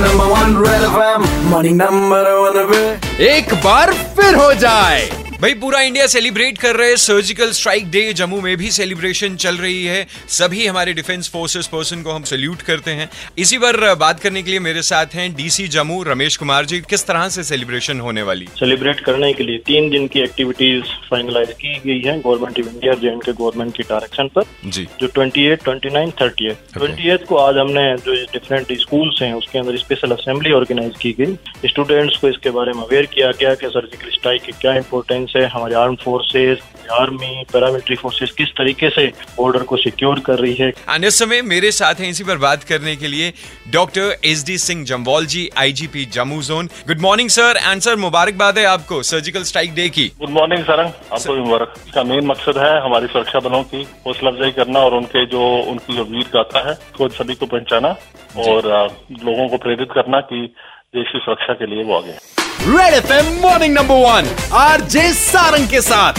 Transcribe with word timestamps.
number 0.00 0.24
one 0.24 0.56
red 0.64 0.82
FM 0.82 1.24
morning 1.50 1.76
number 1.76 2.30
one 2.32 2.66
पे 2.72 3.26
एक 3.30 3.54
बार 3.64 3.92
फिर 4.16 4.34
हो 4.34 4.52
जाए। 4.64 5.27
भाई 5.42 5.54
पूरा 5.54 5.80
इंडिया 5.80 6.06
सेलिब्रेट 6.06 6.56
कर 6.58 6.76
रहे 6.76 6.88
हैं। 6.88 6.96
सर्जिकल 6.96 7.50
स्ट्राइक 7.50 7.90
डे 7.90 8.00
जम्मू 8.12 8.40
में 8.40 8.56
भी 8.56 8.70
सेलिब्रेशन 8.70 9.34
चल 9.36 9.56
रही 9.56 9.84
है। 9.84 10.06
सभी 10.28 10.66
हमारे 10.66 10.92
डिफेंस 10.92 11.28
फोर्सेस 11.30 11.66
पर्सन 11.66 12.02
को 12.02 12.12
हम 12.12 12.22
सल्यूट 12.22 12.62
करते 12.62 12.90
हैं। 12.90 13.08
इसी 13.38 13.58
पर 13.58 13.94
बात 13.94 14.20
करने 14.20 14.42
के 14.42 14.50
लिए 14.50 14.60
मेरे 14.60 14.82
साथ 14.82 15.14
हैं 15.14 15.34
डीसी 15.34 15.66
जम्मू 15.68 16.02
रमेश 16.02 16.36
कुमार 16.36 16.64
जी। 16.64 16.80
किस 16.80 17.06
तरह 17.06 17.28
से 17.28 17.42
सेलिब्रेशन 17.42 18.00
होने 18.00 18.22
वाली? 18.22 18.48
सेलिब्रेट 18.58 19.00
करने 19.00 19.32
के 19.32 19.44
लिए 19.44 19.58
तीन 19.58 19.88
दिन 19.90 20.06
की 20.06 20.20
एक्टिविटीज़ 20.20 20.84
फाइनलाइज 21.10 21.52
की 21.52 21.76
गई 21.86 22.00
है 22.00 22.18
गवर्नमेंट 22.20 22.60
ऑफ़ 22.60 22.74
इंडिया 22.74 22.94
जे 22.94 23.14
के 23.26 23.32
गवर्नमेंट 23.32 23.76
की 23.76 23.82
डायरेक्शन 23.82 24.28
पर। 24.28 24.42
जी। 24.64 24.86
जो 25.00 25.08
28, 25.08 25.62
29, 25.62 26.12
30 26.18 26.56
ट्वेंटी 26.74 27.08
एट 27.10 27.26
को 27.26 27.36
आज 27.36 27.58
हमने 27.58 27.86
जो 28.06 28.14
डिफरेंट 28.32 28.76
स्कूल्स 28.80 29.22
हैं 29.22 29.32
उसके 29.34 29.58
अंदर 29.58 29.78
स्पेशल 29.78 30.10
असेंबली 30.10 30.52
ऑर्गेनाइज 30.52 30.92
की 31.00 31.12
गई। 31.20 31.68
स्टूडेंट्स 31.68 32.16
को 32.16 32.28
इसके 32.28 32.50
बारे 32.50 32.72
में 32.72 32.82
अवेयर 32.82 33.06
किया 33.14 33.30
गया 33.40 33.54
कि 33.54 33.66
सर्जिकल 33.68 34.10
स्ट्राइक 34.10 34.42
की 34.42 34.52
क्या 34.60 34.74
इंपॉर्टेंस 34.76 35.26
है 35.36 35.46
हमारे 35.48 35.74
arm 35.74 35.94
forces 36.04 36.58
army 36.92 37.44
paramilitary 37.52 37.96
forces 37.96 38.30
किस 38.30 38.48
तरीके 38.58 38.88
से 38.90 39.06
बॉर्डर 39.36 39.62
को 39.62 39.76
सिक्योर 39.76 40.20
कर 40.26 40.38
रही 40.38 40.54
है? 40.54 40.68
इस 41.04 41.18
समय 41.18 41.42
मेरे 41.44 41.70
साथ 41.72 42.00
हैं 42.00 42.08
इसी 42.10 42.24
पर 42.24 42.36
बात 42.38 42.62
करने 42.64 42.94
के 42.96 43.08
लिए 43.08 43.32
doctor 43.72 44.16
S 44.24 44.44
D 44.46 44.56
Singh 44.58 44.84
Jamwal 44.84 45.26
ji 45.26 45.48
IGP 45.58 46.04
Jammu 46.14 46.40
zone 46.42 46.66
good 46.88 47.00
morning 47.00 47.28
sir 47.30 47.60
and 47.62 47.80
sir 47.80 47.96
मुबारकबाद 47.98 48.58
है 48.58 48.64
आपको 48.66 49.02
सर्जिकल 49.02 49.42
स्ट्राइक 49.42 49.74
डे 49.74 49.88
की. 49.88 50.06
गुड 50.20 50.30
मॉर्निंग 50.30 50.64
सर 50.64 50.80
आपको 50.80 51.34
भी 51.34 51.40
मुबारक। 51.40 51.74
इसका 51.86 52.02
मेन 52.04 52.26
मकसद 52.26 52.58
है 52.58 52.72
हमारी 52.84 53.06
सुरक्षा 53.06 53.40
बलों 53.40 53.62
की 53.64 53.86
हौसला 54.06 54.30
अफजाई 54.30 54.50
करना 54.52 54.80
और 54.80 54.94
उनके 54.94 55.26
जो 55.26 55.44
उनकी 55.70 55.96
जो 55.96 56.04
वीर 56.04 56.30
गाथा 56.34 56.66
है 56.68 56.74
उसको 56.74 57.08
सभी 57.18 57.34
को 57.34 57.46
पहचाना 57.46 57.88
और 58.46 58.72
लोगों 59.24 59.48
को 59.48 59.56
प्रेरित 59.58 59.88
करना 59.94 60.20
कि 60.32 60.44
देश 60.96 61.12
की 61.12 61.18
सुरक्षा 61.18 61.52
के 61.52 61.66
लिए 61.66 61.84
वो 61.84 61.96
आगे। 61.96 62.16
Red 62.62 62.94
F 62.94 63.12
M 63.12 63.26
morning 63.42 63.74
number 63.74 63.94
one 63.94 64.30
R 64.52 64.80
J 64.80 65.12
Sarang 65.12 65.68
के 65.68 65.80
साथ। 65.80 66.12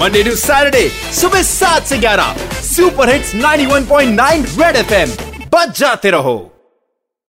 मंडे 0.00 0.22
टू 0.22 0.34
सैटरडे 0.36 0.88
सुबह 1.12 1.42
सात 1.42 1.86
से 1.86 1.98
ग्यारह। 1.98 2.36
Super 2.62 3.10
hits 3.10 3.34
91.9 3.34 4.44
red 4.62 4.76
F 4.76 4.92
M 4.94 5.10
बच 5.54 5.78
जाते 5.78 6.10
रहो। 6.10 6.36